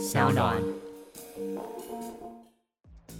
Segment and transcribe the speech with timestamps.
[0.00, 0.56] 小暖。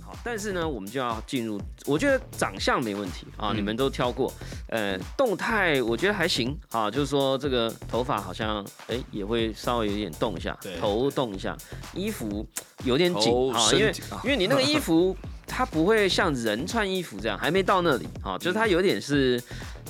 [0.02, 4.32] 好，但是呢，我们就要进入，我觉得长相没问题啊，你们都挑过，
[4.68, 11.54] 呃，动态我觉得还行啊，就是说这个头发好像哎也会稍微有点动一下，头动一下，
[11.92, 12.46] 衣服
[12.84, 13.92] 有点紧啊，因为
[14.24, 15.14] 因为你那个衣服
[15.46, 19.38] 它不会像人穿衣服这样，还没到那里啊，就是它有点是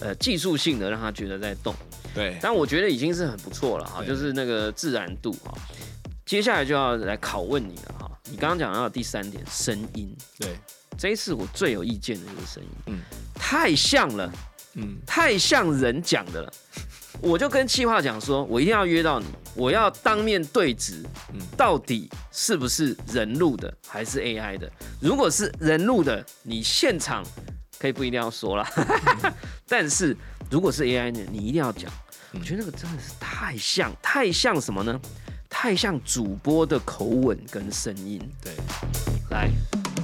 [0.00, 1.72] 呃技术性的，让他觉得在动。
[2.12, 5.54] 对，但我觉得已经是很不错了哈，对就是那个自然度哈。
[6.30, 10.56] 接下来就要来拷问你了哈，你刚刚讲到第三点，声音，对，
[10.96, 13.00] 这一次我最有意见的就是声音，嗯。
[13.34, 14.32] 太像了，
[14.74, 16.52] 嗯，太像人讲的了。
[17.20, 19.26] 我就跟气话讲说，我一定要约到你，
[19.56, 21.04] 我要当面对质，
[21.34, 21.40] 嗯。
[21.56, 24.70] 到底是不是人录的还是 AI 的？
[25.00, 27.24] 如果是人录的，你现场
[27.76, 28.64] 可以不一定要说了，
[29.66, 30.16] 但是
[30.48, 31.90] 如果是 AI 的，你一定要讲。
[32.32, 35.00] 我觉得那个真的是太像，太像什么呢？
[35.62, 38.18] 太像主播的口吻跟声音。
[38.42, 38.50] 对，
[39.28, 39.50] 来，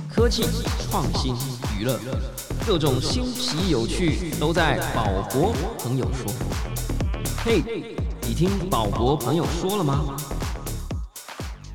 [0.06, 0.42] 科技、
[0.82, 1.34] 创新、
[1.80, 1.98] 娱乐，
[2.66, 6.30] 各种新奇有趣都在宝博朋友说。
[7.42, 7.62] 嘿，
[8.20, 10.14] 你听宝博朋友说了吗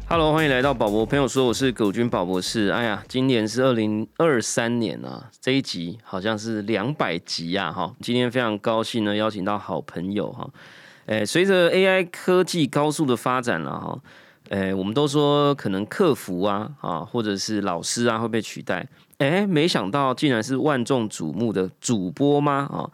[0.08, 2.68] ？Hello，欢迎来到宝博朋友说，我是葛军宝博士。
[2.68, 7.92] 哎呀，今年是二零二三年啊，这一集好像是两百集啊，哈。
[8.00, 10.48] 今天非常高兴呢，邀请到好朋友哈。
[11.08, 14.00] 诶，随着 AI 科技高速的发展了哈，
[14.50, 22.70] 诶，我们都说可能客服啊啊，或者是老师啊会被取代，诶，没想到竟然是万众瞩目的主播吗？
[22.72, 22.90] 啊，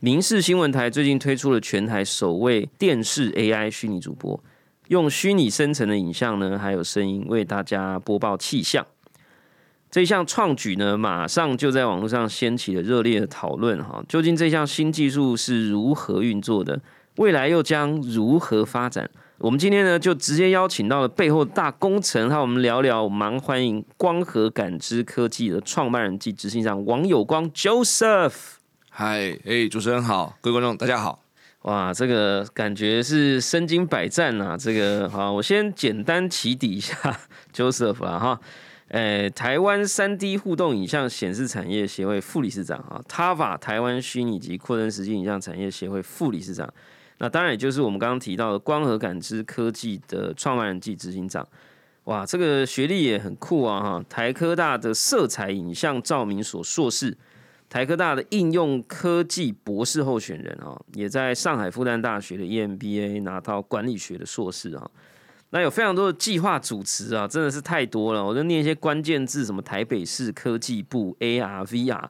[0.00, 4.42] 民事新闻台最近推出了全台首位电视 AI 虚拟主播。
[4.88, 8.84] 用虚拟生成的影像呢，还有声音为大家播报气象。
[9.90, 14.02] 这项创举呢，马上就在网络上掀起了热烈的讨论哈。
[14.08, 16.80] 究竟这项新技术是如何运作的？
[17.16, 19.08] 未来又将如何发展？
[19.38, 23.02] 我们今天呢，就直接邀请到了背后大工程，和我们聊聊。
[23.02, 28.32] 我们蛮欢迎光合感知科技的创办人及执行长王有光 Joseph。
[28.88, 31.22] 嗨，哎，主持人好，各位观众大家好。
[31.62, 34.56] 哇，这个感觉是身经百战啊！
[34.56, 36.96] 这个好，我先简单起底一下
[37.54, 38.40] Joseph 啦哈，
[38.88, 46.68] 诶，台湾三 D 互动影像显示产业协会副理事长啊，Tava 台湾虚拟及扩增实际影像产业协会副理事长，
[47.22, 51.46] 那当然也就是我们刚刚提到的光合感知科技的创办人暨执行长。
[52.06, 54.04] 哇，这个学历也很酷啊哈！
[54.08, 57.16] 台科大的色彩影像照明所硕士。
[57.70, 64.90] 台科大的应用科技博士候选人啊，也在上海复旦大学的 EMBA 拿到管理学的硕士啊。
[65.50, 68.24] 那有非常多的计划主持啊，真的是太多了。
[68.24, 72.04] 我就念一些关键字，什么台北市科技部 AR、VR。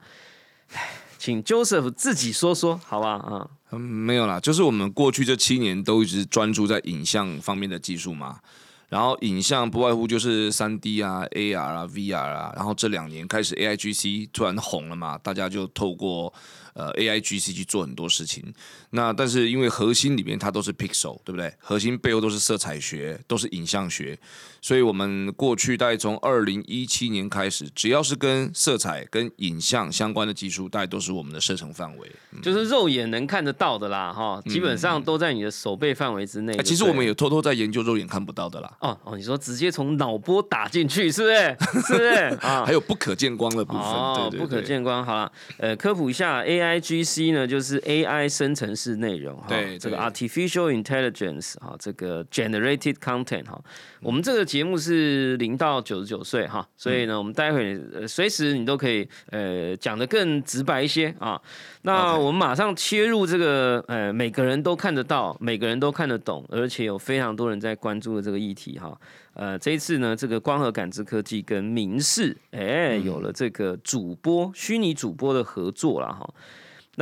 [1.25, 3.49] 请 Joseph 自己说说，好吧啊？
[3.71, 8.41] 嗯，没有啦，就是我们过去这七年都一直专注在影像方面的技术嘛。
[8.88, 16.34] 然后影像不外乎就是三 D 啊、AR 啊、VR 啊，然后这两年开始 AIGC 突然红了嘛，大家就透过
[16.75, 18.53] 呃 AIGC 去做很多事情。
[18.94, 21.53] 那但是因为核心里面它都是 pixel，对不对？
[21.58, 24.19] 核心背后都是色彩学，都是影像学，
[24.60, 32.10] 所以我们过去大概从二零一七年开始，只要是跟色彩、跟影像相关的技术，大概都是我们的射程范围。
[32.42, 36.62] 就是肉眼能看得到的啦，哈，基本上都在你的手背范围之内哎、。
[36.62, 38.70] 其实我们也偷偷在研究肉眼看不到的啦。
[38.81, 41.56] 哦哦，你说直接从脑波打进去，是不是？
[41.86, 42.08] 是不是
[42.42, 42.64] 啊？
[42.66, 45.04] 还有不可见光的部分，哦，不可见光。
[45.04, 53.62] 好了，呃，科普一下，AIGC 呢，就是 AI 生成式内容哈，对这个 Artificial Intelligence 哈，这个 Generated Content 哈。
[54.00, 61.41] 我们这个节目是零到九十九岁哈，所以呢，我们待会呃随时你都可以呃讲的更直白一些啊。
[61.82, 68.99] 那我们马上切入这个呃每个人都看得到，每个人都看得懂，而且有非常多人在关注的这个议题哈。
[69.34, 76.28] 呃，这一次呢，这个光合感知科技跟明视哎有了这个主播虚拟主播的合作了哈。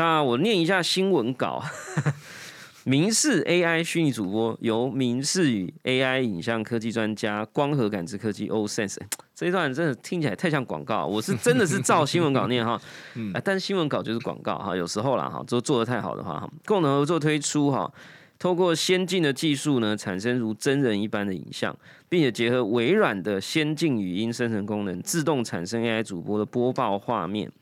[0.00, 1.62] 那我念一下新闻稿。
[2.84, 8.96] 明视 AI 虚拟主播由明视与 AI 影像科技专家光合感知科技 OSense
[9.36, 12.80] 这一段真的听起来太像广告，我是真的是照新闻稿念哈，
[13.34, 17.92] 啊，但是新闻稿就是广告哈，有时候啦哈，做做的太好的话哈，共同合作推出哈，
[18.38, 21.76] 透过先进的技术呢，产生如真人一般的影像，
[22.08, 27.52] 并且结合微软的先进语音生成功能，自动产生 AI 主播的播报画面，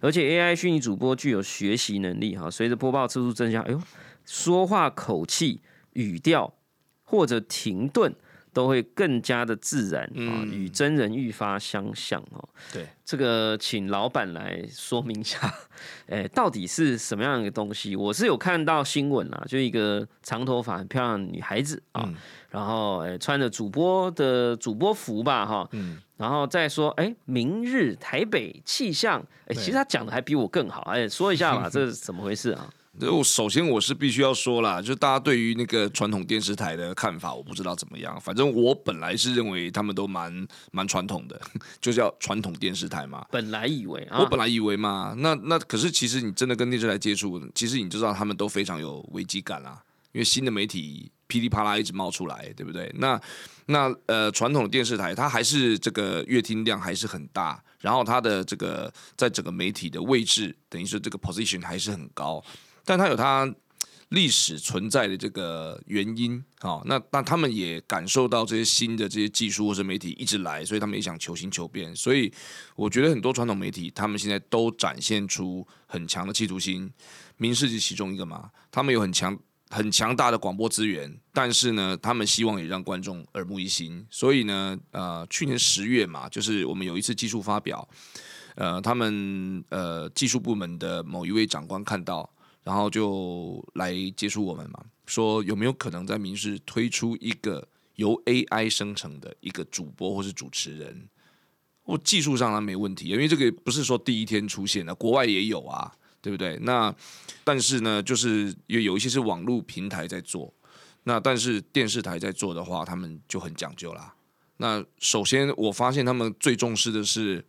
[0.00, 3.80] 而且 AI 虚拟主播具有学习能力哈，随着播报次数增加，哎呦，
[4.24, 5.60] 说话口气、
[5.94, 6.54] 语调
[7.02, 8.14] 或者停顿
[8.54, 12.48] 都会更加的自然啊，嗯与真人愈发相像哦。
[12.72, 15.52] 对，这个请老板来说明一下，
[16.08, 17.94] 哎，到底是什么样的东西？
[17.96, 22.14] 我是有看到新闻啊，就一个长头发很漂亮的女孩子啊，嗯
[22.48, 32.70] 然后哎穿着主播的主播服吧哈，嗯，然后再说哎明日台北气象，哎，其实他讲的还比我更好，哎，说一下吧， 这是怎么回事啊？
[33.24, 38.20] 首先我是必须要说啦，就大家对于那个传统电视台的看法，我不知道怎么样。
[38.20, 41.40] 反正我本来是认为他们都蛮蛮传统的，
[41.80, 43.26] 就叫传统电视台嘛。
[43.30, 49.82] 本来以为啊，我本来以为嘛，那那可是其实你真的跟电视台接触，其实你就知道他们都非常有危机感啦，
[50.12, 52.90] 因为新的媒体噼里啪啦一直冒出来，对不对？
[52.96, 53.20] 那
[53.66, 62.44] 那呃，传统的电视台它还是这个阅听量还是很大，然后它的这个在整个媒体的位置，等于说这个 position 还是很高，
[62.84, 63.52] 但它有它
[64.10, 71.94] 历史存在的这个原因啊、那那他们也感受到这些新的这些技术或者媒体一直来，所以他们也想求新求变。
[71.96, 72.32] 所以
[72.76, 76.90] 我觉得很多传统媒体他们现在都展现出很强的企图心，
[77.36, 79.38] 民视是其中一个嘛，他们有很强。
[79.70, 84.06] 很强大的广播资源，但是呢，他们希望也让观众耳目一新。
[84.08, 87.88] 所以呢，呃，去年十月嘛，就是我们有一次技术发表，
[88.54, 92.30] 呃，他们呃技术部门的某一位长官看到，
[92.64, 101.08] 然后就来接触我们嘛，说有没有可能在民视推出一个由 AI 生成的一个主播或是主持人？
[101.84, 106.58] 我技术上它没问题，因为这个不是说第一天出现的，国外也有啊，对不对？
[106.62, 106.92] 那
[107.44, 110.50] 但是呢，就是有有一些是网络平台在做，
[111.02, 114.14] 那但是电视台在做的话，他们就很讲究啦。
[114.56, 117.44] 那首先我发现他们最重视的是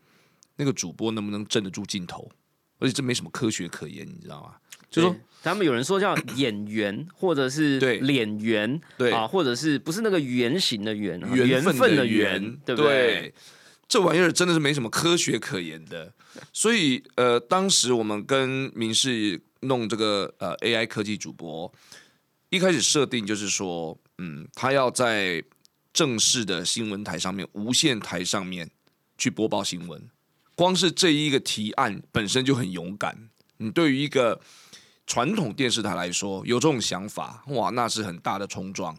[0.58, 2.30] 那个主播能不能镇得住镜头，
[2.80, 4.56] 而且这没什么科学可言，你知道吗？
[4.90, 8.00] 就说对他们有人说叫演员，或者是对。
[8.00, 9.12] 脸圆，对。
[9.12, 13.34] 啊，或者是不是那个圆形的圆啊，缘分分的缘，对不对？
[13.88, 16.12] 这玩意儿真的是没什么科学可言的，
[16.52, 21.72] 所以呃，当时我们跟民视弄这个呃 AI 科技主播，
[22.50, 25.44] 一开始设定就是说，嗯，他要在
[25.94, 28.72] 正式的新闻台上面、无线台上面
[29.20, 30.10] 去播报新闻，
[30.56, 33.30] 光是这一个提案本身就很勇敢。
[33.58, 34.40] 你对于一个
[35.06, 38.98] 传统电视台来说，有这种想法，哇，那是很大的冲撞。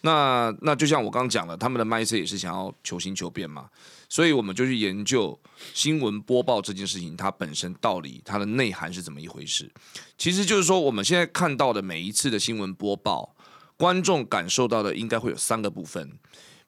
[0.00, 3.70] 那那就像我刚刚讲了，他们的 mindset 也是想要求新求变嘛，
[4.06, 5.38] 所以我们就去研究
[5.72, 9.72] 新闻播报这件事情，它本身道理、它的内涵是怎么一回事。
[10.18, 13.34] 其实就是说，我们现在看到的每一次的新闻播报，
[13.78, 16.18] 观众感受到的应该会有三个部分。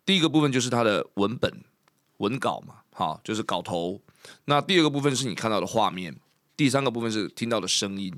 [0.06, 1.62] 第一个部分就是它的文本、
[2.16, 4.00] 文稿嘛，好，就是稿头。
[4.46, 6.14] 那第二个部分是你看到的画面，
[6.56, 8.12] 第三个部分是听到的声音。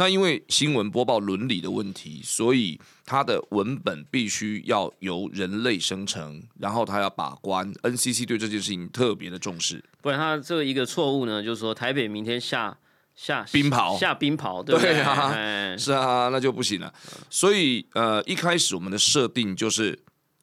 [0.00, 7.72] 那因为新闻播报伦理的问题，所以它的文本必须要由人类生成，然后它要把关。
[7.82, 9.84] NCC 对这件事情特别的重视。
[10.00, 12.78] 不然它这一个错误呢，就是说台北明天下
[13.16, 14.92] 下冰雹下冰雹，对不对？
[14.92, 16.94] 对啊哎是啊，那就不行了。
[17.28, 19.98] 所以呃，一开始我们的设定就是，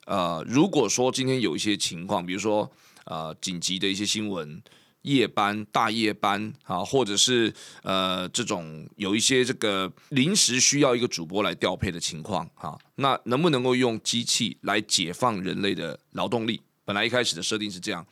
[0.06, 2.70] 呃，如果说今天有一些情况，比如说
[3.06, 4.62] 呃紧急的一些新闻。
[5.06, 7.54] 夜班、大夜班啊，或者是
[7.84, 16.62] 呃这种有一些这个临时需要一个主播来调配的情况啊，那能不能够用机器来解放人类的劳动力？
[16.84, 18.06] 本来一开始的设定是这样，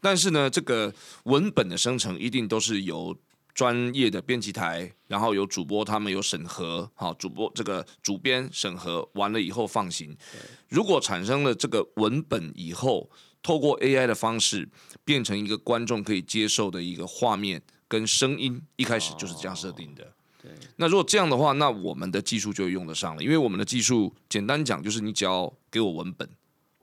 [0.00, 0.92] 但是呢，这个
[1.24, 3.16] 文本的生成一定都是由
[3.54, 10.16] 专业的编辑台，然后有主播他们有审核，好，主播这个主编审核完了以后放行。
[10.68, 13.08] 如果产生了这个文本以后，
[13.46, 14.68] 透过 AI 的方式
[15.04, 20.12] 变成一个观众可以接受的一个画面跟声音，一开始就是这样设定的。
[20.42, 26.28] 对，那如果这样的话，那我们的技术就用得上了，因为我们的技术简单讲就是你只要给我文本，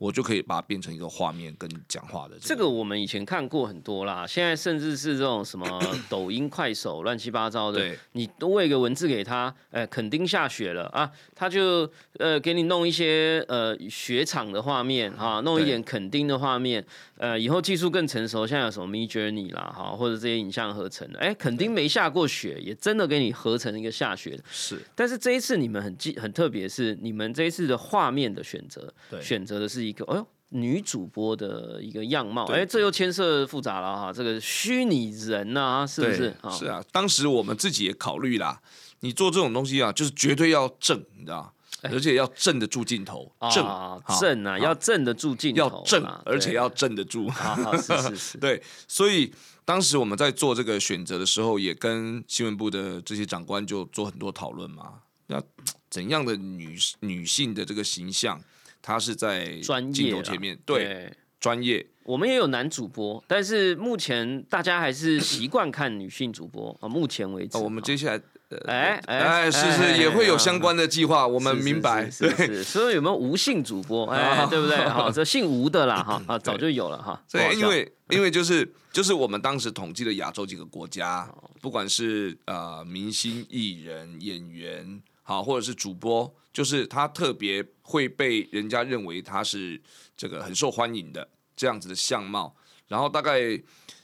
[0.04, 5.66] 我就可以把它变成一个画面跟讲话的、这个我们以前看过很多啦，现在甚至是这种什么
[6.10, 7.80] 抖音、快手乱七八糟的，
[8.12, 16.86] 你都喂个文字给他，哎，肯定下雪了啊，他就呃给你弄一些呃雪场的画面哈、弄一点肯定的画面，
[17.18, 24.44] 呃，以后技术更成熟，现在有什么 Mid Journey 啦哈，或者这些影像合成的，哎，肯定没下过雪，也真的给你合成一个下雪的。
[24.52, 30.28] 是但是这一次你们很记很特别，是你们这一次的画面的选择，对选择的是一个，哎呦。
[30.56, 36.32] 女主播的一个样貌，对哎，这又牵涉复杂了哈，这个虚拟人呐、是不是？
[36.52, 38.62] 是啊，当时我们自己也考虑啦，
[39.00, 41.52] 你做这种东西啊，就是绝对要正，你知道吗？
[41.92, 47.30] 而且要镇得住镜头，正啊，好正啊，要镇得住镜头要镇，而且要镇得住。
[47.30, 49.32] 好好是是是， 对，所以
[49.66, 54.94] 当时我们在做这个选择的时候，也跟新闻部的这些长官就做很多讨论嘛。
[55.28, 55.42] 那
[55.90, 58.40] 怎样的女女性的这个形象，
[58.82, 66.88] 她是在专业镜头前面，对对，专业，我们也有男主播，但是目前大家还是习惯看女性主播啊。
[66.88, 68.22] 目前为止，哦，我们接下来
[68.68, 74.06] 哎哎哎是是也会有相关的计划，我我们明白，对， 所以有没有吴姓主播？
[74.08, 74.78] 哎，对不对？
[74.90, 77.22] 好，这姓吴的啦，哈啊，早就有了哈。
[77.28, 81.30] 所以不好笑因为因为就是就是我们当时统计了亚洲几个国家，
[81.62, 89.82] 不管是呃明星、艺人、演员，好或者是主播，就是他特别会被人家认为他是
[90.16, 92.56] 这个很受欢迎的这样子的相貌，
[92.88, 93.40] 然后大概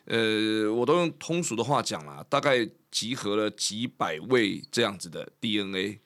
[0.06, 6.00] 呃我都用通俗的话讲啦，大概集合了几百位这样子的 DNA，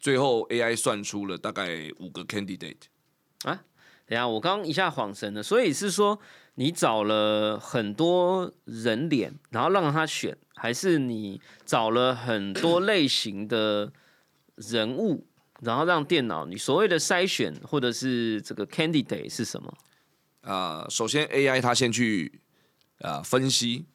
[0.00, 2.76] 最后 AI 算出了大概五个 candidate。
[3.44, 3.64] 啊
[4.06, 6.18] 等下，我刚刚一下恍神了，所以是说
[6.56, 13.90] 你找了很多人脸，然后让他选，还是你找了很多类型的
[14.56, 15.26] 人物，
[15.60, 19.72] 然后让电脑你所谓的筛选或者是这个 candidate 是什么？
[20.42, 22.40] 呃，首先 AI 它先去
[22.98, 23.86] 呃分析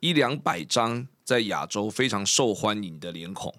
[0.00, 3.52] 一两百张在亚洲非常受欢迎的脸孔，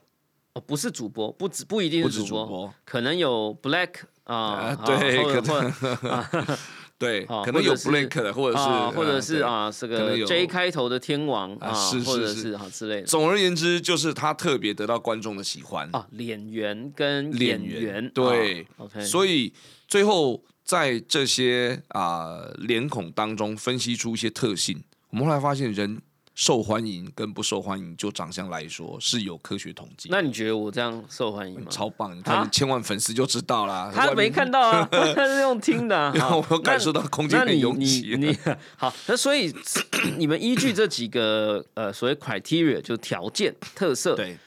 [0.53, 3.89] 哦，不是主播，不止不一定是主播，主播，可能有 black
[4.23, 6.57] 啊、对可能
[6.97, 12.51] 对，啊可能有或者是 Black 的，或者是、啊，或者是啊，这个 J 开头的天王啊，啊是是或者是是。
[12.53, 13.07] 啊之类的。
[13.07, 18.61] 总而言之，就是他特别得到观众的喜欢，啊，脸圆跟脸演圆对。
[18.61, 19.51] 啊，OK，所以
[19.89, 26.01] 最后在这些啊、脸孔当中分析出一些特性，我们后来发现人
[26.35, 30.09] 受欢迎跟不受欢迎，就长相来说是有科学统计。
[30.11, 31.67] 那你觉得我这样受欢迎吗？
[31.71, 32.13] 超棒！
[32.13, 33.89] 你啊看千万粉丝就知道啦。
[33.95, 36.13] 他没看到啊， 他是用听的
[36.49, 38.17] 我感受到空间很拥挤。
[38.19, 38.37] 你
[38.75, 39.53] 好，那所以
[40.19, 44.37] 你们依据这几个呃所谓 criteria 就条件特色，对，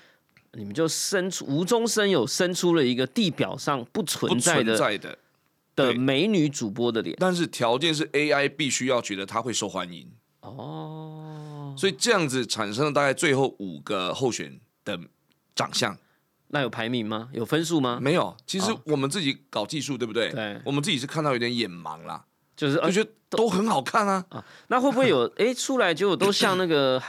[0.53, 5.19] 你们就生出无中生有生出了一个地表上不不存存在的在的，
[5.75, 7.17] 的美女主播的脸。
[7.19, 10.07] 但是条件是 AI 必须要觉得她会受欢迎，
[10.43, 14.99] 哦，所以这样子产生了大概最后五个候选的
[15.55, 15.97] 长相。
[16.49, 17.29] 那有排名吗？
[17.33, 17.99] 有分数吗？
[18.01, 20.31] 没有，其实哦我们自己搞技术，对不对？
[20.33, 22.25] 对我们自己是看到有点眼盲啦，
[22.57, 24.25] 就是呃就觉得都很好看啊。
[24.31, 27.03] 啊那会不会有 哎、出来结果都像那个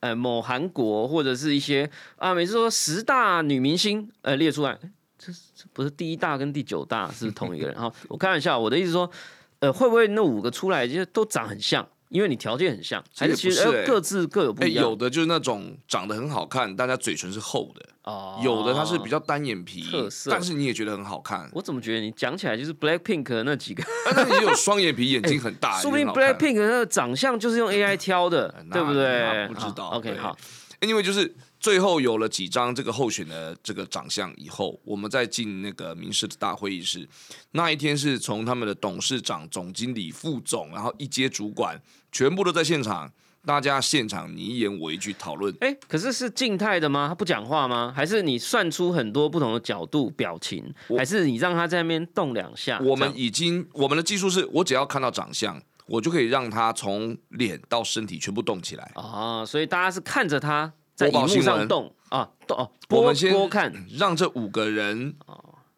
[0.00, 7.76] 呃某韩国或者是一些啊，每次说十大女明星呃列出来，诶这这不是第一大跟第九大是同一个人？
[7.78, 9.10] 哈，我开玩笑，我的意思说，
[9.58, 11.86] 呃，会不会那五个出来就都长很像？
[12.10, 14.84] 因为你条件很像，还是其实各自各有不哎，一样？
[14.84, 18.38] 有的就是那种长得很好看，大家嘴唇是厚的；哦。
[18.42, 20.30] 有的他是比较单眼皮特，色。
[20.30, 21.48] 但是你也觉得很好看。
[21.54, 23.82] 我怎么觉得你讲起来就是 Black Pink 的那几个，
[24.14, 29.46] 但是也有双眼皮，眼睛很大， 说不定 Black Pink 的那个长相就是用 AI 挑的，那对不对？
[29.48, 30.18] 不知道好 OK，对。
[30.18, 30.36] 好，
[30.80, 37.06] 因为就是最后有了几张这个候选的这个长相以后，我们再进那个民事的大会议室。
[37.52, 41.78] 那一天是从他们的董事长、总经理、副总，然后一阶主管，
[42.10, 43.12] 全部都在现场，
[43.44, 45.54] 大家现场你一言我一句讨论。
[45.60, 47.08] 哎，可是是静态的吗？
[47.08, 47.92] 他不讲话吗？
[47.94, 50.64] 还是你算出很多不同的角度、表情？
[50.96, 52.80] 还是你让他在那边动两下？
[52.80, 58.90] 我们已经我们的技术是我只要看到长相，我就可以让他从脸到身体全部动起来。
[58.94, 61.44] 啊，所以大家是看着他在荧幕播报新闻。
[61.44, 65.14] 上动啊，动哦，播我们先播看，让这五个人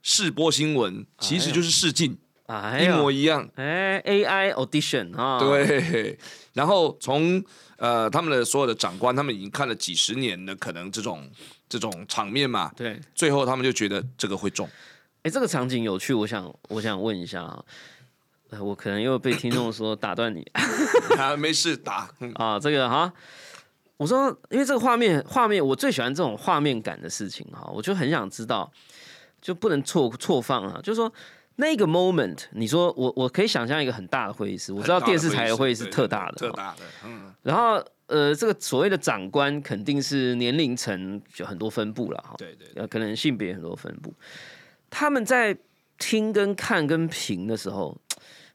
[0.02, 2.18] 试播新闻，其实就是试镜，
[2.80, 3.48] 一模一样。
[3.54, 6.18] 哎，AI audition 啊，，对，
[6.54, 7.40] 然后从
[7.76, 11.30] 呃他们的所有的长官，他们已经看了几十年的可能这种
[11.68, 14.68] 这种场面嘛，对，最后他们就觉得这个会中。
[15.22, 17.62] 哎，这个场景有趣，我想我想问一下啊，
[18.50, 20.44] 呃我可能又被听众说打断你。
[21.16, 22.32] 啊，没事打，嗯。
[22.32, 23.12] 啊，这个哈。
[24.02, 28.68] 我说，因为这个画面，画面我最喜欢这种画面感的事情哈，我就很想知道，
[29.40, 30.80] 就不能错错放啊。
[30.82, 31.10] 就是说
[31.54, 44.12] 那个 moment，你说我我可以想象一个很大的会议室，我知道电视台的会议室特大的，特大的，嗯，然后呃，这个所谓的长官肯定是年龄层就很多分布了哈，对对呃，可能性别很多分布。
[44.90, 45.56] 他们在
[45.96, 47.96] 听跟看跟评的时候，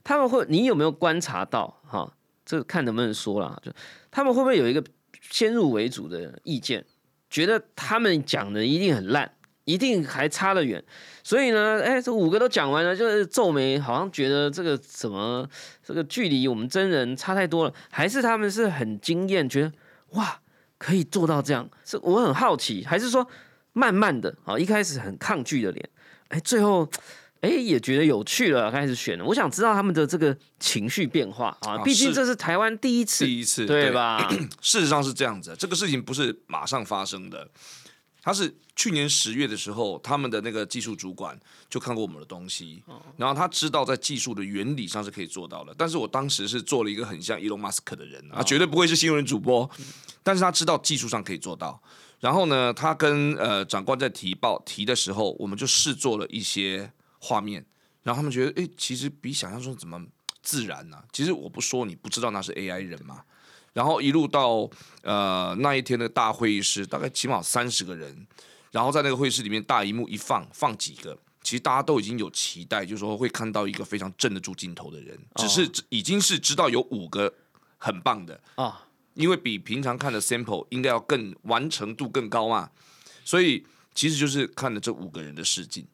[0.03, 2.11] 他们会，你有没有观察到哈？
[2.45, 3.69] 这个看能不能说啦，就
[4.09, 4.81] 他们会不会有一个
[5.29, 6.85] 先入为主的意见，
[7.29, 9.31] 觉得他们讲的一定很烂，
[9.65, 10.83] 一定还差得远，
[11.23, 15.47] 所以呢，哎，这五个都讲完了，就是皱眉，好像觉得这个怎么
[15.83, 19.71] 这个距离我们真人差太多了，还是他们是很惊艳，觉得
[20.11, 20.39] 哇
[20.77, 23.27] 可以做到这样，是我很好奇，还是说
[23.73, 25.89] 慢慢的啊，一开始很抗拒的脸，
[26.29, 26.89] 哎，最后。
[27.41, 29.25] 哎，也觉得有趣了，开始选了。
[29.25, 33.91] 我想知道他们的这个情绪变化啊，啊毕竟是这是台湾第一次，第一次对？
[33.91, 34.27] 吧？
[34.61, 37.47] 事实上是这样子，这个事情不是马上发生的，
[38.21, 41.39] 他是去年十月的时候，他们的那个技术主管
[41.69, 42.83] 就看过我们的东西，
[43.17, 45.73] 然后他知道在技术的原理上是可以做到的。
[45.77, 49.69] 但是我当时是做了一个很像 Elon Musk 的人，啊，绝对不会是新闻主播，
[50.23, 51.81] 但是他知道技术上可以做到。
[52.19, 56.91] 然后呢，他跟呃长官在提报提的时候，我们就试做了一些
[57.27, 57.65] 画面，
[58.03, 60.01] 然后他们觉得，哎，其实比想象中怎么
[60.41, 61.03] 自然呢？
[61.11, 63.23] 其实我不说，你不知道那是 AI 人嘛。
[63.73, 64.67] 然后一路到
[65.03, 68.25] 呃那一天的大会议室，大概起码三十个人，
[68.71, 77.31] 然后在那个会议室里面，大荧幕一放，放几个，其实大家都已经有期待，就是说会看到一个非常镇得住镜头的人，只是已经是知道有五个
[77.77, 78.41] 很棒的。
[78.55, 82.71] 啊，因为比平常看的 sample 应该要更完成度更高嘛，
[83.23, 85.85] 所以其实就是看了这五个人的试镜。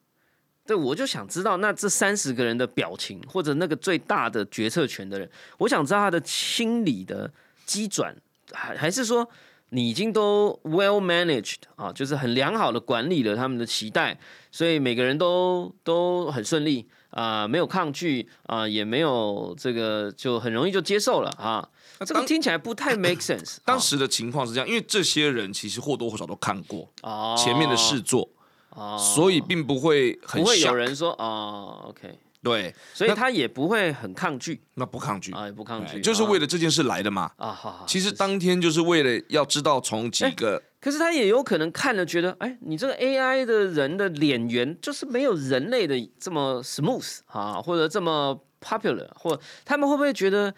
[0.66, 7.30] 对，我就想知道那这三十个人的表情，或者那个最大的决策权的人，我想知道他的心理的。
[7.66, 8.14] 机转
[8.52, 9.26] 还还是说
[9.70, 14.18] 你已经都 well managed 啊，就是很良好的管理了他们的期待，
[14.52, 21.66] 所以每个人都都很顺利啊，没有抗拒啊，也没有这个就很容易就接受了啊。
[22.04, 23.56] 这个听起来不太 make sense。
[23.64, 26.92] 当时的情况是这样，因为这些人其实或多或少都看过
[27.38, 27.98] 前面的试
[28.74, 32.18] 做，所以并不会很不会有人说哦 OK。
[32.42, 37.30] 对，所以他也不会很抗拒，那不抗拒啊，也不抗拒，就是为了这件事来的嘛。
[37.36, 50.54] 啊，好，其实当天就是为了要知道从几个，可是他也有可能看了觉得，哎，你这个 AI 的人的脸圆就是没有人类的这么 smooth 啊，或者这么 popular，或他们会不会觉得？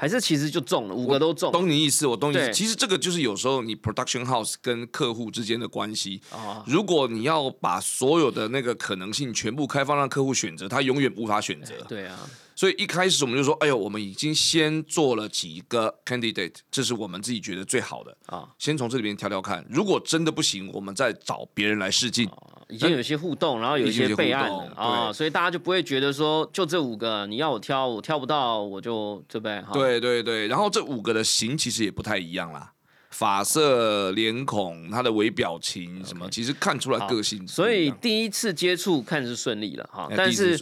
[0.00, 1.50] 还是其实就中了，五个都中。
[1.50, 2.52] 懂你意思，我懂你意思。
[2.52, 6.22] 其实这个就是有时候你 production house 跟客户之间的关系。
[6.30, 6.62] 哦。
[6.68, 11.74] 如果你要把所有的那个可能性全部开放让客户选择，他永远无法选择。
[11.88, 12.16] 对啊。
[12.58, 18.48] 所以一开始我们就说，哎呦，我们已经先做了几个 candidate，这是我们自己觉得最好的啊。
[18.58, 22.28] 先从这里面挑挑看，如果真的不行，我们再找别人来试镜。
[22.68, 30.00] 已经有一些互动，然后有一些备案啊，所以大家就不会觉得说，就这五个你要我挑，我挑不到，我就这呗对？
[30.00, 30.48] 对对对。
[30.48, 32.72] 然后这五个的型其实也不太一样啦，
[33.10, 37.46] 发色、脸孔、他的微表情什么，其实看出来个性。
[37.46, 40.58] 所以第一次接触看是顺利了哈，但是。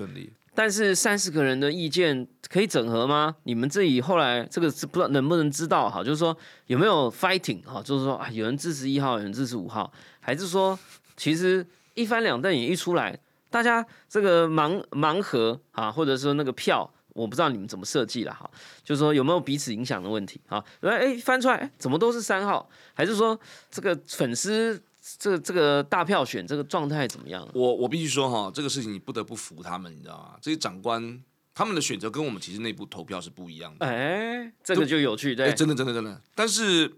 [0.56, 3.36] 但是三十个人的意见可以整合吗？
[3.44, 6.02] 你们自己后来这个是不知道能不能知道哈？
[6.02, 6.36] 就是说
[6.66, 7.82] 有没有 fighting 哈？
[7.82, 10.76] 就是说啊，有人支持一号，有人支持五号，还是说
[11.16, 13.16] 其实一翻两瞪眼一出来，
[13.50, 18.50] 大家这个盲盲盒啊，或者说那个票，我不知道你们怎么设计了哈？
[18.82, 20.64] 就是说有没有彼此影响的问题啊？
[20.80, 22.66] 哎，翻出来怎么都是三号？
[22.94, 23.38] 还是说
[23.70, 24.82] 这个粉丝？
[25.18, 27.48] 这这个大票选这个状态怎么样？
[27.54, 30.36] 我我必须说哈，这个事情你不得不服他们，你知道吗？
[30.42, 31.22] 这些长官
[31.54, 33.86] 他们的选择跟我们其实内部投票是不一样的。
[33.86, 36.20] 哎，这个就有趣，对，真的真的真的。
[36.34, 36.92] 但是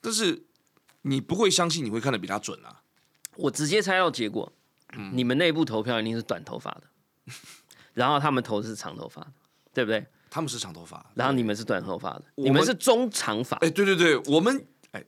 [0.00, 0.42] 但是
[1.02, 2.80] 你不会相信你会看的比他准啊！
[3.36, 4.50] 我直接猜到结果，
[5.12, 6.84] 你们内部投票一定是短头发的，
[7.92, 9.32] 然后他们投的是长头发的，
[9.74, 10.06] 对不对？
[10.30, 13.56] 他们是长头发，然后你们是短头发的，你们是中长发。
[13.58, 15.04] 哎，对对对，我们哎。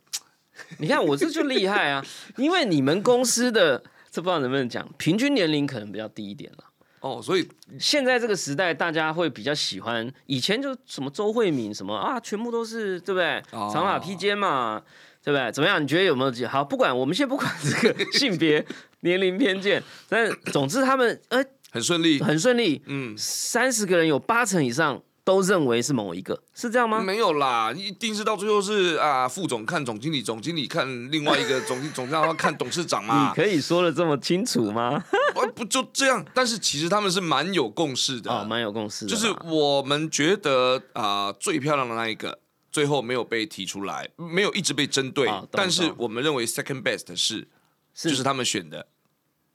[0.79, 2.05] 你看我这就厉害啊，
[2.37, 6.65] 因为你们公司的这不知道能不能讲，平均年龄可能比较低一点了。
[7.01, 7.49] 哦，所以
[7.81, 13.43] 现在这个时代，大家会比较喜欢以前就什么周慧敏什么啊，全部都是对不对？
[13.51, 14.81] 长发披肩嘛，
[15.25, 15.51] 对不对？
[15.51, 15.83] 怎么样？
[15.83, 16.49] 你觉得有没有？
[16.49, 18.65] 好，不管我们先不管这个性别
[19.01, 22.81] 年龄偏见，但总之他们呃很顺利，很顺利。
[22.87, 25.03] 嗯，三十个人有八成以上。
[25.25, 27.01] 都认为是某一个，是这样吗？
[27.01, 33.29] 没有啦，一定是到最后是啊，副总看总经理，总经理看另外一个总 总经理看董事长嘛。
[33.29, 35.03] 你可以说的这么清楚吗？
[35.35, 36.25] 不不就这样？
[36.35, 39.07] 但是其实他们是蛮有共识的啊，蛮有共识。
[39.07, 42.41] 就是我们觉得啊，最漂亮的那一个，
[42.73, 47.47] 最后没有被提出来，没有一直被针对，但是我们认为 second best 是，
[47.95, 48.89] 就是他们选的。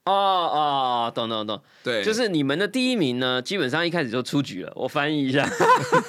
[0.07, 4.71] 哦哦，懂懂懂，对，就是你们的第一名呢，基本上一开始就出局了。
[4.75, 5.47] 我翻译一下，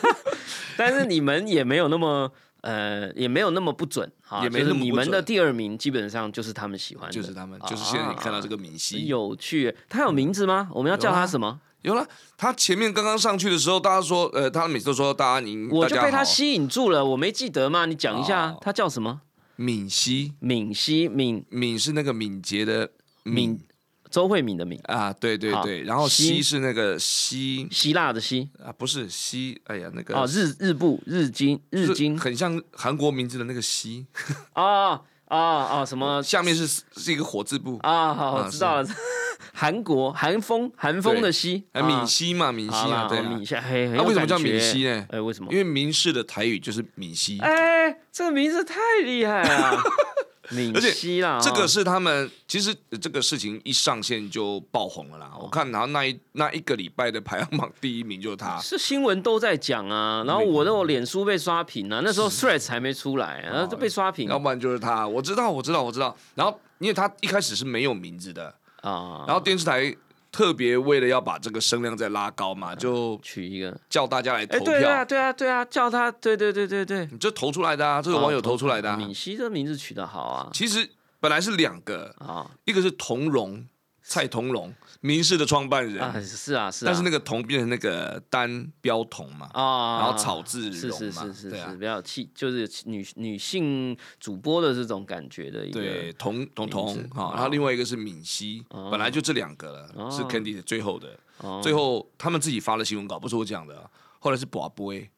[0.76, 2.30] 但是你们也没有那么
[2.60, 4.42] 呃，也没有那么不准啊。
[4.42, 9.74] 也没那么你们的第二名基本上就是他们喜欢的，就是他们，就是现在你看到这个明星，有趣。
[9.88, 10.68] 他有名字吗？
[10.72, 11.60] 我们要叫他什么？
[11.82, 12.06] 有了，
[12.36, 17.04] 他前面刚刚上去的时候，大家说，呃，他每次都说大家您，我就被他吸引住了。
[17.04, 17.86] 我没记得嘛？
[17.86, 19.20] 你讲一下，他叫什么？
[19.54, 22.90] 敏熙，敏熙，敏敏是那个敏捷的
[23.22, 23.60] 敏。
[24.10, 32.18] 周慧敏的敏啊，对对对，然后希是那个希希腊的希啊，不是希，哎呀那个哦日日部日经日经。
[32.18, 34.06] 很像韩国名字的那个希
[34.52, 36.22] 啊啊啊什么？
[36.22, 36.66] 下面是
[36.96, 37.78] 是一个火字部。
[37.82, 38.88] 啊，好我知道了，
[39.52, 45.06] 韩国韩风韩风的希，闽西嘛闽西啊，对闽西，那为什么叫闽西呢？
[45.10, 45.52] 哎为什么？
[45.52, 49.82] 因为明氏的台语就是闽西，哎这个名字太厉害了。
[50.56, 50.92] 敏而且
[51.42, 55.32] 这个哦是他们其实这个事情一上线就爆红了啦。
[55.38, 65.06] 我看然后那一那一个礼拜的排行榜第一名就是他，是新闻都在讲啊，然后我的我脸书被刷屏啊，那时候 Threads 还没出来，然后就被刷屏要不然就是他。
[65.06, 66.16] 我知道，我知道，我知道。
[66.34, 69.94] 然后因为他一开始是没有名字的，啊，然后电视台
[70.38, 78.96] 特别为了要把这个声量再拉高嘛，就取一个，叫大家来投票对啊，对啊，对啊，叫他，对对对对对，你这投出来的啊，这个网友投出来的、啊。
[78.96, 82.48] 敏熙这名字取得好啊，其实本来是两个，啊。
[82.66, 83.66] 一个是童荣，
[84.04, 91.70] 蔡童荣，民视的创办人，啊，是啊是啊，但是那个铜变成那个单标铜嘛，啊，然后草字是是是是对啊。
[91.70, 98.88] 是，比较气，就是女女性主播的这种感觉的一个，对，童童名童字好，然后另外一个是敏熙，哦。
[98.90, 100.10] 本来就这两个了，哦。
[100.10, 101.60] 是 Candy 的最后的，哦。
[101.62, 105.08] 最后他们自己发了新闻稿，不是我讲的啊，后来是寡杯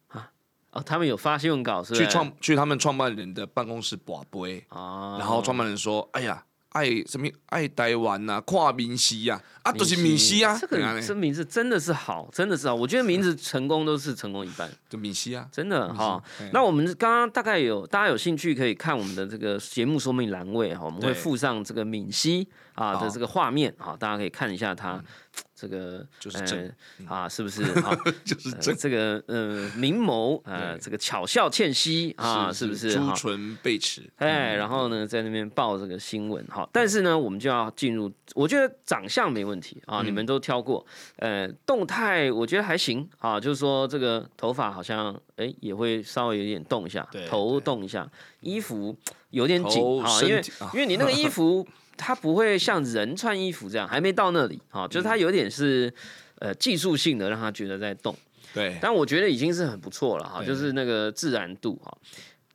[0.72, 6.44] 哦，他们有发新闻稿是去创去他们创办人的办公室寡播，啊，然后创办人说，哎呀。
[6.70, 16.48] 爱什么爱台湾呐、跨闽西呀，啊，都是闽西啊，这个这名字真的是好，真的是好，我觉得名字成功都是成功一半，就闽西啊，真的哈对。
[16.52, 22.46] 那我们刚刚大概有大家有兴趣可以看我们的这个节目说明栏位哈，我们会附上这个闽西
[22.84, 25.02] 啊的好这个画面啊，大家可以看一下它
[25.54, 26.72] 这个就是正
[27.06, 27.62] 呃啊，是不是？
[27.84, 27.94] 啊？
[28.24, 30.80] 就是呃这这个呃明眸呃对。
[30.80, 32.94] 这个巧笑倩兮啊，是不是？
[32.94, 34.10] 朱哈唇贝齿？
[34.16, 40.84] 哎，然后呢，在那边报这个新闻，哈，但是呢，我们就要进入，我觉得长相没问题啊，嗯你们都挑过，
[41.16, 48.96] 呃，动态我觉得还行啊，就是说这个头发好像哎也会稍微有点动一下对，头动一下，衣服
[49.28, 51.66] 有点紧啊，因为因为你那个衣服
[52.00, 55.92] 它不会像人穿衣服这样，还没到那里啊，就是它有点是
[56.38, 58.16] 呃技术性的，让他觉得在动。
[58.54, 61.94] 对，但我觉得已经是很不错了哈，就是那个自然度哈。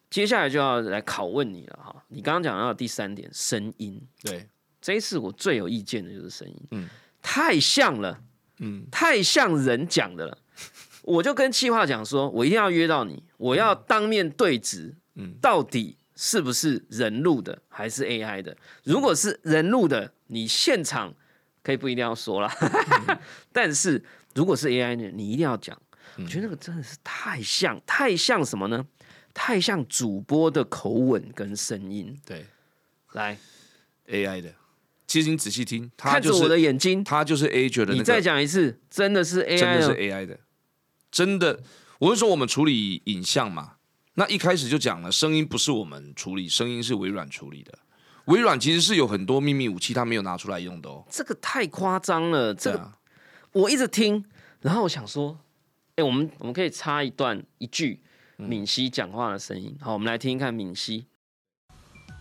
[0.10, 4.48] 接下来就要来拷问你了哈，你刚刚讲到的第三点，声音，对，
[4.82, 6.90] 这一次我最有意见的就是声音，嗯。
[7.28, 8.20] 太像了，
[8.60, 10.38] 嗯，太像人讲的了。
[11.02, 15.34] 我就跟气话讲说，我一定要约到你，我要当面对质，嗯。
[15.42, 18.56] 到底是不是人录的还是 AI 的？
[18.84, 21.14] 如果是人录的，你现场
[21.62, 22.52] 可以不一定要说啦，
[23.52, 25.80] 但是如果是 AI 的，你一定要讲。
[26.18, 28.86] 我觉得那个真的是太像，太像什么呢？
[29.34, 32.18] 太像主播的口吻跟声音。
[32.26, 32.46] 对
[33.12, 33.38] 来
[34.08, 34.54] ，，AI 的。
[35.08, 40.40] 其实你仔细听，它看着我的眼睛，他就是 A 觉得那你再讲一次，真的是 AI 真的是 AI 的，
[41.12, 41.62] 真的。
[42.00, 43.75] 我是说我们处理影像嘛，
[44.18, 47.78] 那一开始就讲了，声音不是我们处理，声音是微软处理的。
[48.26, 51.04] 微软其实是有很多秘密武器，它没有拿出来用的哦。
[51.10, 52.56] 这个太夸张了。
[52.56, 52.98] 这个啊，
[53.52, 54.24] 我一直听，
[54.62, 55.38] 然后我想说，
[55.98, 58.02] 哎、我们我们可以插一段一句
[58.38, 59.78] 嗯敏熙讲话的声音。
[59.82, 61.08] 好，我们来听一看敏熙。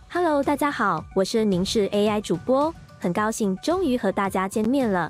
[0.09, 5.09] Hello，大家好，我是凝视 AI 主播，很高兴终于和大家见面了，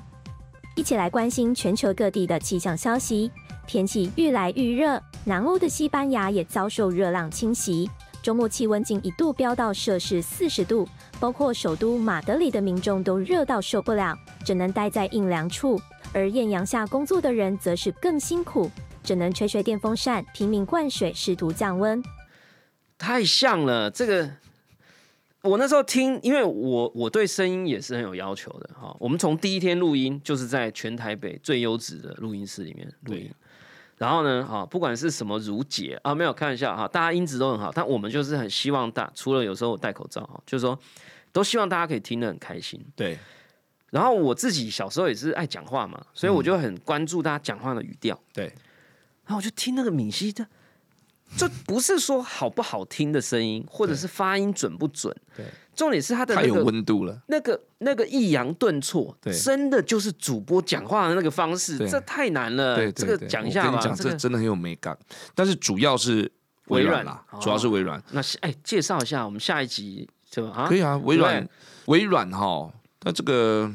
[0.76, 3.32] 一起来关心全球各地的气象消息。
[3.66, 7.90] 天气愈来愈热，南欧的西班牙也遭受热浪侵袭，
[8.22, 15.80] 周末气温竟一度飙到摄氏四十度，包括首都马德里的民众都热到受不了，只能待在阴凉处。
[16.14, 18.70] 而艳阳下工作的人则是更辛苦，
[19.02, 22.00] 只能吹吹电风扇，拼命灌水，试图降温。
[22.96, 24.30] 太像了，这个
[25.42, 28.96] 我那时候听，因为我我对声音也是很有要求的哈。
[29.00, 33.32] 我们从第一天录音就是在全台北最优质的录音室里面录音对，
[33.96, 40.78] 然后呢，哈，不管是什么如解啊，没有开玩笑哈，大家音质都很好，但我们就是很希望大，除了有时候我戴口罩哈，就是说
[41.32, 42.84] 都希望大家可以听得很开心。
[42.94, 43.18] 对，
[43.90, 48.18] 然后我自己小时候也是爱讲话嘛，所以我就很关注大家讲话的语调。
[48.34, 48.44] 对，
[49.24, 50.46] 然后我就听那个敏熙的，
[51.36, 57.20] 这不是说好不好听的声音，或者是发音准不准，对，重点是他的太有那个温度了。
[57.26, 62.76] 那个那个抑扬顿挫，对真的就是主播讲话的那个方式，对这太难了。
[62.76, 63.80] 对，这个讲一下吧。
[63.96, 64.96] 这个真的很有美感，
[65.34, 66.30] 但是主要是
[66.68, 68.02] 微软啦软，主要是微软。
[68.12, 71.46] 那是哎，介绍一下我们下一集就啊，可以啊，微软，
[71.86, 73.70] 微软哈，那这个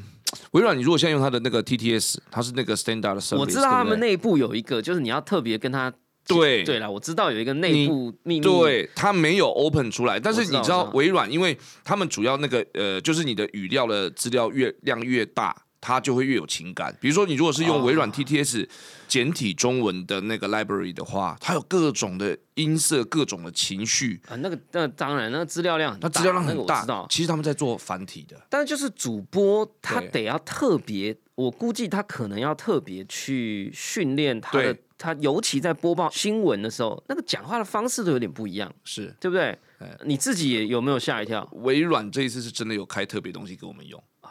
[0.51, 5.93] 微软，你如果现在用它的那个 TTS，它是那个 Standard Service，我知道他们内部有一个，就是你要特别跟他。
[6.27, 8.41] 对对了，我知道有一个内部秘密。
[8.41, 16.95] 对，它没有 open 出来，但是你知道微软，因为他们主要那个呃，就是你的语料的资料越量越大，它就会越有情感。
[17.01, 18.67] 比如说，你如果是用微软哦 TTS
[19.07, 27.07] 简体中文的那个 library 的话，它有各种的音色、各种的情绪，啊，那个那当然，那个资料量很大，它资料量很大。
[27.09, 39.57] 其实他们在做繁体的，但是就是主播他得要特别，我估计他可能要特别去训练他的对他尤其在播报新闻的时候，那个讲话的方式都有点不一样，是对不对？
[40.05, 41.47] 你自己也有没有吓一跳？
[41.53, 44.29] 微软这一次是真的有开特别东西给我们用哦，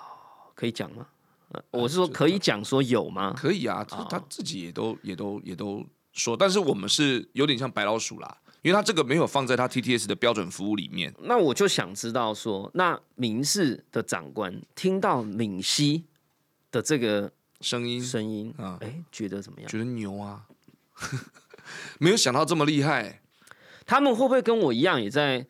[0.54, 1.06] 可以讲吗？
[1.48, 3.34] 呃我是说可以讲说有吗？
[3.36, 11.12] 可以啊，他他自己也都也都也都说，但是我们是有点像白老鼠啦，因为他这个没有放在他 TTS 的标准服务里面。
[11.22, 16.04] 那我就想知道说，那民事的长官听到敏熙
[16.70, 19.68] 的这个声音声音，啊哎、觉得怎么样？
[19.68, 20.46] 觉得牛啊，
[21.98, 23.20] 没有想到这么厉害。
[23.86, 25.46] 他们会不会跟我一样，也在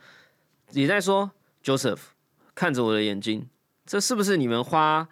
[0.73, 1.31] 也在说
[1.63, 1.99] ，Joseph
[2.55, 3.49] 看着我的眼睛，
[3.85, 5.07] 这是不是你们花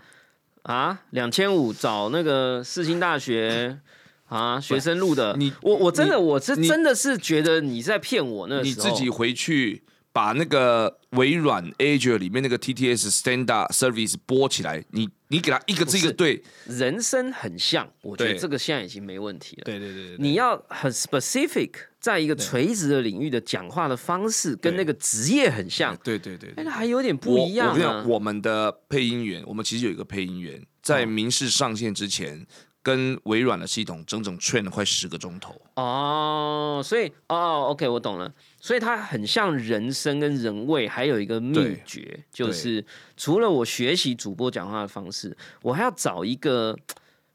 [0.63, 3.81] 啊两千五找那个世新大学
[4.29, 5.37] 啊学生录的？
[5.37, 18.39] 你我我真的我是真的是觉得你在骗我那你时候自己回去把那个微软 Azure 里面那个 TTS Standard Service 播起来，你你给他一个字一个对，人生很像，我觉得对。
[18.39, 19.63] 这个现在已经没问题了。
[19.65, 27.71] 对对对对，你要很 specific，在一个垂直的领域的讲话的方式，跟那个职业很像，对对对那还有点不一样啊。
[27.71, 28.09] 我我跟你讲，。
[28.09, 32.47] 我们的配音员，我们其实有一个配音员，在民事上线之前，
[32.89, 35.55] 跟微软的系统整整 train 了快十个钟头。
[35.75, 38.33] 哦，所以哦，OK，我懂了。
[38.59, 42.83] 所以它很像人声跟人味，还有一个秘对诀，就是
[43.15, 46.75] 除了我学习主播讲话的方式，我还要找一个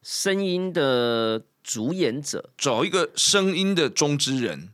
[0.01, 4.69] 声音的主演者，找一个声音的中之人，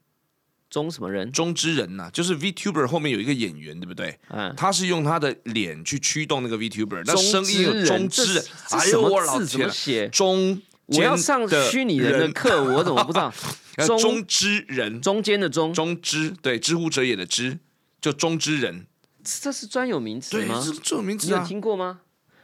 [0.69, 1.31] 中什么人？
[1.31, 4.17] 中之人呐、就是 VTuber 后面有一个演员，对不对？
[4.29, 10.09] 嗯，他是用他的脸去驱动那个 VTuber，那中声音有中之人哎呦我老怎天？
[10.09, 10.61] 中
[10.97, 13.31] 我要上虚拟人的课，我怎么不知道？
[13.85, 17.59] 中呃中之人，中间的中，中之对知乎者也的知，
[18.01, 18.85] 就中之人，
[19.23, 20.71] 这是专有名词对，吗这？
[20.73, 22.01] 这种名你有听过吗？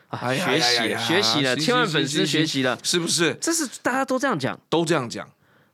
[0.09, 3.33] 啊，哎呀学习学习了，千万粉丝学习了，是不是？
[3.41, 4.57] 这是大家都这样讲？
[4.69, 5.27] 都这样讲，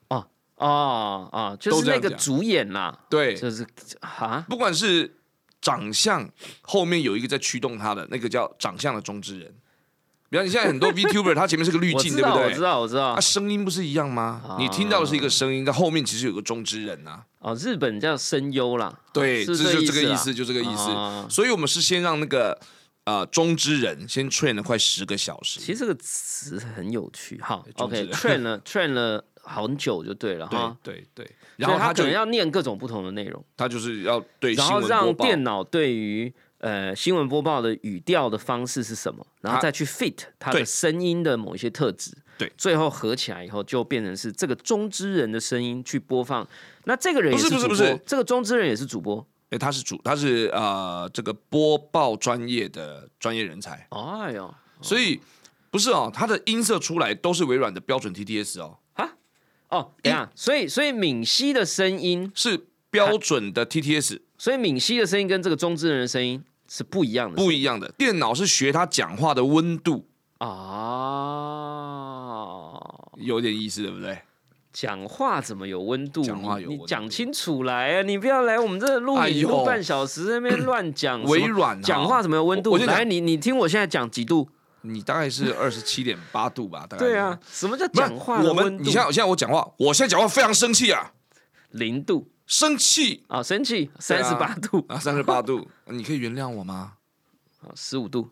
[0.08, 3.68] 哦哦哦，就是那个主演啦，对，就是
[4.00, 5.18] 啊，不管是
[5.60, 6.28] 长相
[6.62, 9.54] 后面有一个在驱动他的，那个叫长相的中之人。
[10.32, 12.46] 比方你现在很多 VTuber，他前面是个滤镜，对不对？
[12.46, 13.20] 我知道，我知道啊，。
[13.20, 14.56] 声音不是一样吗？
[14.58, 20.90] 你听到的是一个声音，但后面其实有个中之人呐、哦，日本叫声优啦，对，是这就这个意啊思，就这个意思。
[20.90, 22.58] 啊所以我们是先让那个
[23.04, 25.60] 呃中之人先 train 了快十个小时。
[25.60, 27.38] 其实这个词很有趣。
[27.42, 30.78] 哈，OK，train 了 train 了很久就对了对哈。
[30.82, 42.52] 对对，然后然后他可能要念各种不同的内容，他就是要对然后让电脑对于呃新闻播报的语调的方式是什么，然后再去 fit 它的声音的某一些特质，对。
[42.58, 46.48] 最后合起来以后就变成是这个中之人的声音去播放。
[46.86, 49.26] 那这个人也不是主播，不是不是这个中之人也是主播。
[49.50, 55.20] 哎，他是主，他是呃这个播报专业的专业人才，哎呦，所以
[55.70, 59.14] 不是哦，他的音色出来都是微软的标准 TTS 哦，啊
[59.68, 66.42] 哦，等一下，所以所以敏熙的声音，是标准的 TTS，所以敏熙的声音跟这个中之人的声音
[66.74, 67.92] 是不一样的，不一样的。
[67.98, 70.08] 电脑是学他讲话的温度，
[70.38, 70.48] 啊。
[73.18, 74.18] 有点意思，对不对？
[74.72, 76.24] 讲话怎么有温度？
[76.24, 78.02] 讲话有你你讲清楚来啊！
[78.04, 81.22] 你不要来我们这录影录半小时，在那边乱讲。
[81.24, 82.78] 微软啊讲话怎么有温度？
[82.78, 84.48] 来，你你听我现在讲几度？
[84.84, 87.06] 你大概是二十七点八度吧，大概。
[87.06, 88.82] 对啊，，什么叫讲话的我们？
[88.82, 91.12] 你像现在我讲话，我现在讲话非常生气啊，
[91.72, 96.92] 零度生气啊，生气对三啊十八度啊，三十八度，你可以原谅我吗？
[97.62, 98.30] 啊，十五度。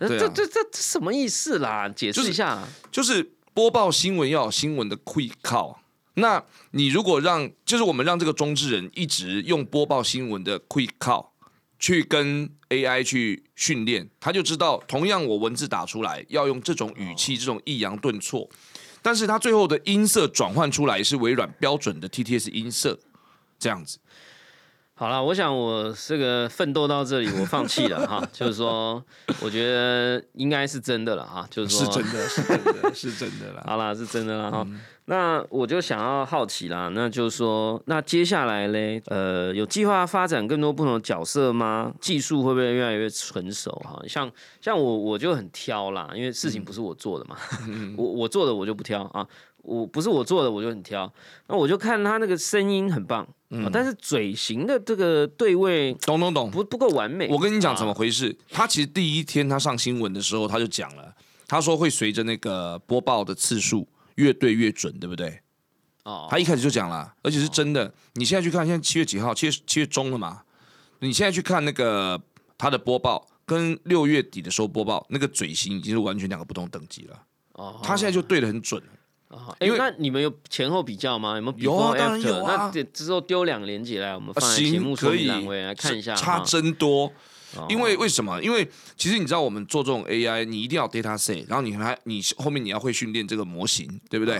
[0.00, 1.86] 这这这什么意思啦？
[1.90, 2.68] 解释一下啊。
[2.90, 5.76] 就是播报新闻要有新闻的 quick call。
[6.14, 11.26] 那你如果让，就是我们让这个中之人一直用播报新闻的 quick call
[11.78, 18.48] 去跟 AI 去训练，他就知道，同样我文字打出来要用这种语气、这种抑扬顿挫，
[19.02, 22.98] 但是他最后的音色转换出来是微软标准的 TTS 音色，
[23.58, 23.98] 这样子。
[24.94, 28.26] 好了，我想我这个奋斗到这里，我放弃了哈。
[28.32, 29.00] 就是说，
[29.40, 31.46] 我觉得应该是真的了哈。
[31.50, 33.62] 就是说，是真的，是真的， 是真的啦。
[33.64, 34.64] 好啦，是真的了哈。
[34.66, 41.90] 嗯那我就想要好奇啦，那就是说，那接下来嘞，呃，有计划发展更多不同的角色吗？
[41.98, 43.72] 技术会不会越来越成熟？
[43.82, 49.26] 哈，像像我我就很挑啦，因为事情不是我做的嘛，嗯 我我做的我就不挑啊，
[49.62, 51.12] 我不是我做的我就很挑。
[51.46, 56.50] 那我就看他那个声音很棒，嗯啊但是嘴型的这个对位懂懂懂。
[56.50, 57.28] 不不够完美。
[57.28, 58.36] 我跟你讲怎么啊回事。
[58.50, 61.14] 他其实第一天他上新闻的时候，他就讲了，
[61.46, 65.40] 他说会随着那个播报的次数越对越准，对不对？
[66.04, 67.92] 哦，他一开始就讲了，而且是真的。
[68.14, 69.34] 你现在去看，现在七月几号？
[69.34, 70.42] 七月七月中了嘛？
[71.00, 72.20] 你现在去看那个
[72.56, 77.22] 他的播报，跟六月底的时候播报，那个嘴型已经是完全两个不同等级了。
[77.52, 78.82] 哦他现在就对的很准。
[79.28, 81.36] 啊，哎、因为那你们有前后比较吗？
[81.36, 81.98] 有没有 before 有啊 after？
[81.98, 87.06] 当然有啊那这之后丢两个连接来，我们放啊在节目行，可以说明栏位来看一下差真多。
[87.06, 87.12] 哦
[87.70, 88.38] 因为为什么？
[88.42, 94.38] 因为其实你知道，我们做这种 AI，你一定要 data set，然后你还你后面你要会训练这个模型，对不对？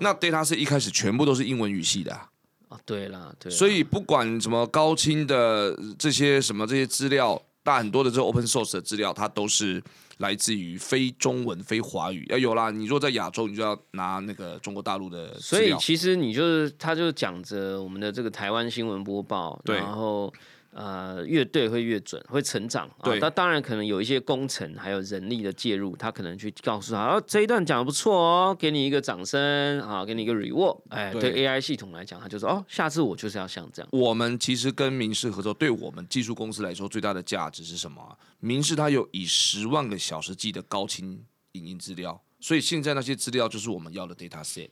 [0.00, 2.28] 那 data set 一开始全部都是英文语系的啊、
[2.70, 9.80] 啊，对啦，对啦，所以不管什么高清的这些什么这些资料，大很多的这个 open source 的资料，它都是
[10.18, 12.24] 来自于非中文、非华语。
[12.28, 15.74] 要有啦，你如果在亚洲，你就要拿那个中国大陆的所以。
[15.78, 20.32] 其实你就是，他就讲着我们的这个台湾新闻播报，然后
[20.78, 22.86] 呃越对会越准，会成长。
[22.98, 30.80] 啊对那、当然可能有一些工程还有人力的介入，他可能去告诉他，哦这一段讲的不错哦，给你一个掌声啊，给你一个 reward。
[30.90, 33.88] 哎，对对 AI 系统来讲，他就说哦，下次我就是要像这样。
[33.90, 38.16] 我们其实跟民事合作，对我们技术公司来说最大的价值是什么啊？
[38.38, 44.68] 民事它有以十万个小时计的高清影音资料，所以现在那些资料就是我们要的 data set。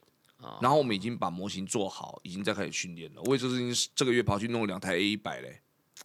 [0.61, 3.23] 然后我们已经把模型做好，已经在开始训练了。
[3.25, 5.61] 我也就是这个月跑去弄了两台 A 一百嘞。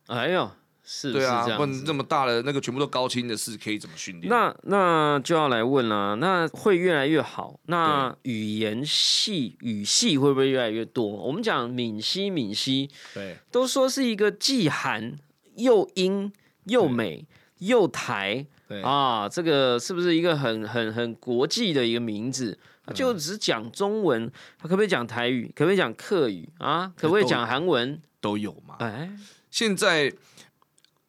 [0.08, 0.50] 哎呦，
[0.84, 4.30] 是对啊不然这么大的那个全部都高清的四 K 怎么训练？
[4.30, 7.60] 那那就要来问了，那会越来越好？
[7.68, 11.06] 那语言系语系会不会越来越多？
[11.08, 15.16] 我们讲闽西，闽西对都说是一个既韩
[15.56, 16.32] 又英
[16.66, 17.26] 又美
[17.60, 22.58] 又台对啊，这个是不是一个很很很国际的一个名字？
[22.86, 25.52] 它就只讲中文，它可不可以讲台语？
[25.56, 26.92] 可不可以讲客语啊？
[26.98, 28.02] 可不可以讲韩文？
[28.20, 28.76] 都有嘛。
[28.80, 29.12] 哎，
[29.52, 30.12] 现在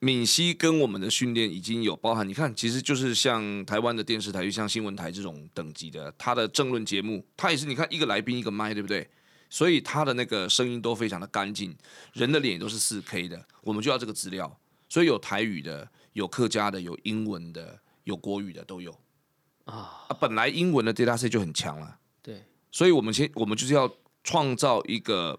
[0.00, 9.08] 闽西跟我们的训练已经有包含，你看，其实就是像台湾的电视台，就像新闻台这种等级的，它的政论节目，它也是你看一个来宾一个麦，对不对？
[9.48, 11.76] 所以它的那个声音都非常的干净，
[12.14, 18.98] 人的脸也都是四 K 的，我们就要这个资料，所以有台语的，有客家的，有英文的，有国语的都有
[19.66, 20.16] 啊啊。
[20.18, 25.38] 本来英文的 data set 就很强了，对，所以我们先我们就是要创造一个，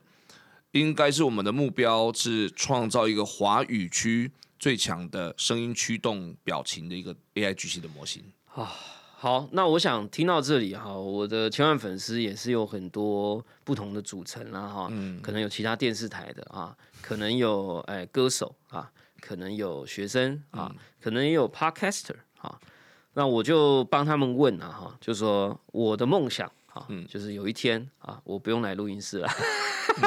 [0.73, 8.71] 应该是我们的目标是创造一个华语区最强的声音驱动表情的一个 AI 巨系的模型啊。
[9.15, 22.59] 好，那我想听到这里哈，我的千万粉丝也是有很多不同的组成啦哈，可能有其他电视台的啊，可能有哎歌手啊，可能有学生啊，可能也有 podcaster 啊，
[23.13, 29.29] 那我就帮他们问啊哈，就说我的梦想啊，就是有一天啊，我不用来录音室了。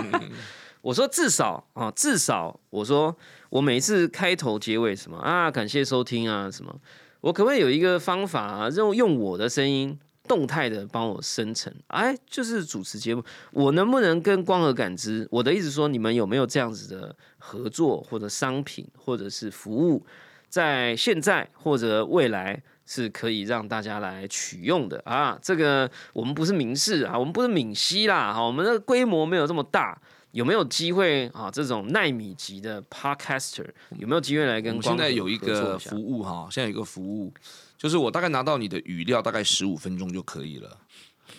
[0.83, 3.16] 我说至少啊，至少我说
[3.50, 6.81] 我每一次开头结尾什么啊，感谢收听啊什么，
[7.20, 9.98] 我可不可以有一个方法啊，用用我的声音
[10.29, 11.72] 动态的帮我生成？
[11.88, 15.26] 哎，就是主持节目，我能不能跟光和感知？
[15.31, 20.05] 我的意思说，你们有没有这样子的合作或者商品或者是服务，
[20.48, 22.62] 在现在或者未来？
[22.87, 25.37] 是可以让大家来取用的啊！
[25.42, 31.51] 这个我们不是明示啊，我们不是闽西啦，哈，我们的规模没有这么大，有没有机会啊？
[31.51, 33.68] 这种纳米级的 podcaster
[33.99, 37.35] 有没有机会来跟光合们现在有一个服务哈，现在有一个服务，
[37.77, 40.79] 就是我大概拿到你的语料大概十五分钟就可以了，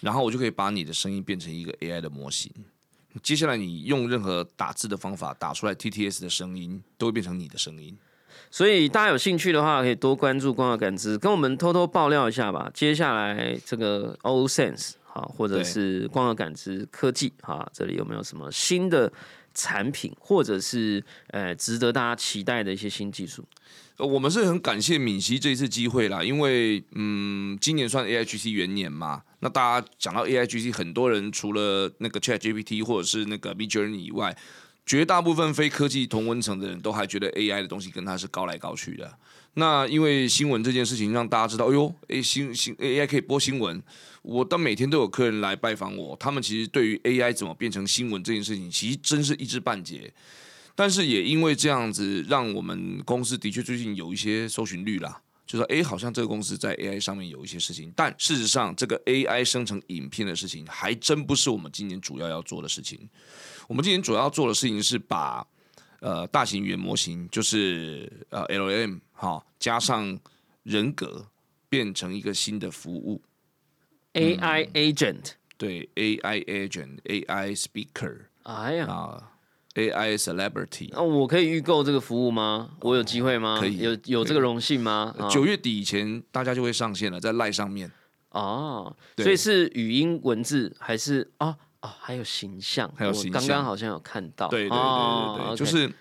[0.01, 2.51] 然后我就可以把你的声音变成一个 AI 的模型。
[3.23, 7.97] 接下来你用任何打字的方法打出来 TTS 的声音，都会变成你的声音。
[8.49, 12.69] 所以大家有兴趣的话，可以多关注光合感知，跟我们偷偷爆料一下吧。
[12.73, 19.11] 接下来这个 O Sense 好，或者是光合感知科技哈，这里有没有什么新的
[19.53, 23.43] 产品，或者是呃值得大家期待的一些新技术？
[23.97, 34.37] 呃，我们是很感谢闽西这一次机会啦，因为嗯，今年算 AIGC 元年嘛，那大家讲到 AIGC，很多人除了那个 Chat GPT 或者是那个 Mid Journey 以外，
[34.87, 39.19] 绝大部分非科技同温层的人都还觉得 AI 的东西跟它是高来高去的。
[39.55, 43.83] 那因为新闻这件事情让大家知道，哎呦，诶新新 AI 可以播新闻。
[44.21, 50.13] 我当每天都有客人来拜访我，他们其实对于 AI 怎么变成新闻这件事情，其实真是一知半解。
[50.73, 63.09] 但是也因为这样子，让我们公司的确最近有一些搜寻率啦，就说诶，好像这个公司在 AI 上面有一些事情，但事实上，这个 AI 生成影片的事情，还真不是我们今年主要要做的事情。
[63.67, 65.45] 我们今天主要做的事情是把
[65.99, 70.17] 呃大型语言模型，就是呃 LLM 哈，加上
[70.63, 71.27] 人格，
[71.69, 73.21] 变成一个新的服务。
[74.13, 79.31] AI agent，对 AI agent、AI speaker 哎呀，啊、
[79.75, 82.71] AI celebrity，那我可以预购这个服务吗？
[82.81, 83.59] 我有机会吗？
[83.59, 85.13] 可以有有这个荣幸吗？
[85.19, 87.91] 啊九月底以前大家就会上线了，在赖上面。
[88.29, 92.89] 哦，对所以是语音文字还是哦哦还有形象？
[92.93, 95.91] 我还有形象刚刚好像有看到，对对对对对，哦就是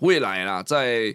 [0.00, 1.14] 未来啦，在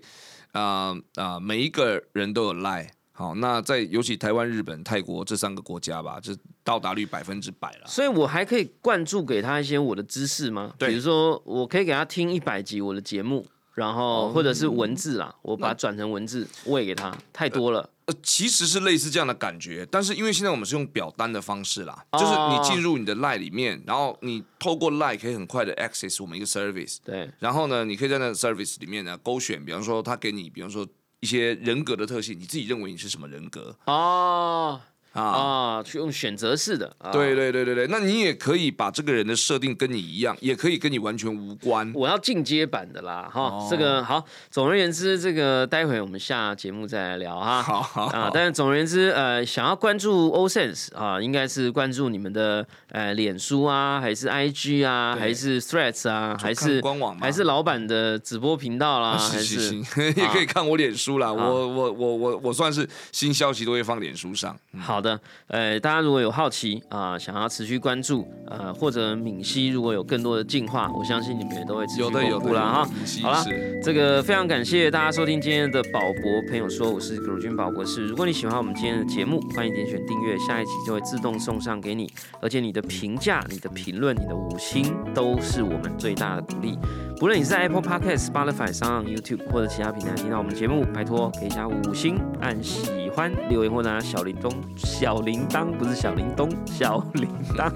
[0.51, 7.87] 啊啊、每一个人都有赖，好，那在尤其台湾、日本、泰国这三个国家吧，就到达率百分之百了。
[7.87, 10.73] 所以我还可以灌注给他一些我的知识吗？
[10.77, 17.89] 对比如说我可以给他听一百集我的节目，然后或者是文字啦，我把它转成文字喂给他，太多了。
[18.05, 30.85] 呃，其实是类似这样的感觉，但是因为现在我们是用表单的方式啦，哦就是你进入你的 Line 里面，然后你透过 Line 可以很快的 access 我们一个 service，对，然后呢，你可以在那个 service 里面呢勾选，比方说他给你，比方说
[31.21, 34.81] 一些人格的特性，你自己认为你是什么人格哦
[35.13, 35.23] 啊？
[35.23, 36.93] 啊，去用选择式的。
[36.99, 41.91] 啊对，对对对对，那你也可以把这个人的设定跟你一样，也可以跟你完全无关。
[41.95, 44.23] 我要进阶版的啦，哈，哦这个好。
[44.49, 47.61] 总而言之，这个待会我们下节目再来聊哈。
[47.63, 59.75] 好好啊，，但是总而言之，呃，想要关注 O Sense 啊，应该是关注你们的呃脸书啊，还是 IG 啊，还是 Threads 啊，还是官网还是老板的直播频道啦，还是，
[60.15, 61.31] 也可以看我脸书啦。
[61.31, 64.57] 我我我我我算是新消息都会放脸书上。
[64.79, 72.89] 好的，呃，大家如果有好奇啊、想要持续关注，呃，或者闽西如果有更多的进化，我相信你们也都会持续有的有的公布啦哈。
[73.21, 73.43] 好了
[73.83, 78.07] 这个非常感谢大家收听今天的宝博朋友说，我是葛如君宝博士。
[78.07, 82.09] 如果你喜欢我们今天的节目，欢迎点选订阅，下一集就会自动送上给你。
[82.41, 86.79] 而且你的评价、你的评论、你的五星都是我们最大的鼓励。
[87.19, 97.71] 不论你是在 Apple Podcast、Spotify、上 YouTube 或者其他平台听到我们的节目，拜托给一下五星，按喜欢留言或拿小铃铛、小铃铛不是小铃铛，小铃铛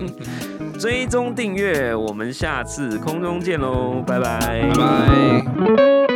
[0.79, 1.93] 追踪订阅。
[1.95, 6.06] 我们下次空中见喽，拜拜，拜拜。